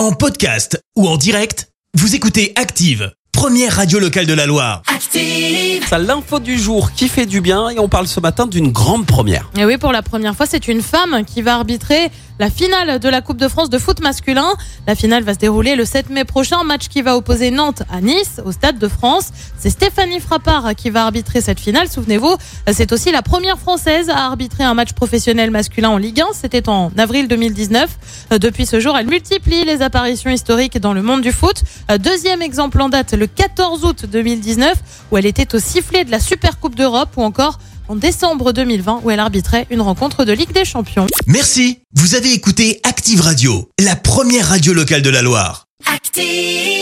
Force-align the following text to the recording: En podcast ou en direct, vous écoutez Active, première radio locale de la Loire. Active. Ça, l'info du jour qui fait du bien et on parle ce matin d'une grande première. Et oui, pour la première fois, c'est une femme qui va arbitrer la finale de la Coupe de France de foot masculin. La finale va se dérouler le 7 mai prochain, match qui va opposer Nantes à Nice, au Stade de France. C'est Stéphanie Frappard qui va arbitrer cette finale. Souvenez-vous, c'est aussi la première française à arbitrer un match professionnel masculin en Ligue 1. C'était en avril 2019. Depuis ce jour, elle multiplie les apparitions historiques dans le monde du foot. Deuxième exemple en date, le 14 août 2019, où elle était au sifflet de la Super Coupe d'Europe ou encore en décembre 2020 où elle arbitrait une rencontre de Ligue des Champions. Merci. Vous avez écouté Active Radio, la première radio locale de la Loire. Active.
En 0.00 0.12
podcast 0.12 0.82
ou 0.96 1.06
en 1.06 1.18
direct, 1.18 1.68
vous 1.92 2.14
écoutez 2.14 2.54
Active, 2.56 3.12
première 3.32 3.76
radio 3.76 3.98
locale 3.98 4.24
de 4.24 4.32
la 4.32 4.46
Loire. 4.46 4.80
Active. 4.86 5.86
Ça, 5.86 5.98
l'info 5.98 6.40
du 6.40 6.58
jour 6.58 6.92
qui 6.92 7.06
fait 7.06 7.26
du 7.26 7.42
bien 7.42 7.68
et 7.68 7.78
on 7.78 7.90
parle 7.90 8.06
ce 8.06 8.18
matin 8.18 8.46
d'une 8.46 8.72
grande 8.72 9.04
première. 9.04 9.50
Et 9.58 9.66
oui, 9.66 9.76
pour 9.76 9.92
la 9.92 10.00
première 10.00 10.34
fois, 10.34 10.46
c'est 10.46 10.68
une 10.68 10.80
femme 10.80 11.22
qui 11.26 11.42
va 11.42 11.56
arbitrer 11.56 12.10
la 12.40 12.48
finale 12.48 12.98
de 12.98 13.08
la 13.10 13.20
Coupe 13.20 13.36
de 13.36 13.48
France 13.48 13.68
de 13.68 13.78
foot 13.78 14.00
masculin. 14.00 14.54
La 14.86 14.94
finale 14.94 15.22
va 15.24 15.34
se 15.34 15.38
dérouler 15.38 15.76
le 15.76 15.84
7 15.84 16.08
mai 16.08 16.24
prochain, 16.24 16.64
match 16.64 16.88
qui 16.88 17.02
va 17.02 17.14
opposer 17.14 17.50
Nantes 17.50 17.82
à 17.92 18.00
Nice, 18.00 18.40
au 18.46 18.50
Stade 18.50 18.78
de 18.78 18.88
France. 18.88 19.28
C'est 19.58 19.68
Stéphanie 19.68 20.20
Frappard 20.20 20.74
qui 20.74 20.88
va 20.88 21.04
arbitrer 21.04 21.42
cette 21.42 21.60
finale. 21.60 21.90
Souvenez-vous, 21.90 22.34
c'est 22.72 22.92
aussi 22.92 23.12
la 23.12 23.20
première 23.20 23.58
française 23.58 24.08
à 24.08 24.24
arbitrer 24.24 24.64
un 24.64 24.72
match 24.72 24.94
professionnel 24.94 25.50
masculin 25.50 25.90
en 25.90 25.98
Ligue 25.98 26.22
1. 26.22 26.28
C'était 26.32 26.70
en 26.70 26.90
avril 26.96 27.28
2019. 27.28 28.30
Depuis 28.40 28.64
ce 28.64 28.80
jour, 28.80 28.96
elle 28.96 29.06
multiplie 29.06 29.66
les 29.66 29.82
apparitions 29.82 30.30
historiques 30.30 30.78
dans 30.78 30.94
le 30.94 31.02
monde 31.02 31.20
du 31.20 31.32
foot. 31.32 31.62
Deuxième 31.98 32.40
exemple 32.40 32.80
en 32.80 32.88
date, 32.88 33.12
le 33.12 33.26
14 33.26 33.84
août 33.84 34.06
2019, 34.10 34.78
où 35.12 35.18
elle 35.18 35.26
était 35.26 35.54
au 35.54 35.58
sifflet 35.58 36.04
de 36.04 36.10
la 36.10 36.20
Super 36.20 36.58
Coupe 36.58 36.74
d'Europe 36.74 37.10
ou 37.18 37.22
encore 37.22 37.58
en 37.90 37.96
décembre 37.96 38.52
2020 38.52 39.00
où 39.02 39.10
elle 39.10 39.18
arbitrait 39.18 39.66
une 39.68 39.80
rencontre 39.80 40.24
de 40.24 40.32
Ligue 40.32 40.52
des 40.52 40.64
Champions. 40.64 41.08
Merci. 41.26 41.80
Vous 41.92 42.14
avez 42.14 42.32
écouté 42.32 42.80
Active 42.84 43.20
Radio, 43.20 43.68
la 43.80 43.96
première 43.96 44.48
radio 44.48 44.72
locale 44.72 45.02
de 45.02 45.10
la 45.10 45.22
Loire. 45.22 45.66
Active. 45.92 46.79